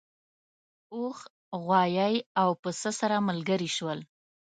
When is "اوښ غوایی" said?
0.95-2.15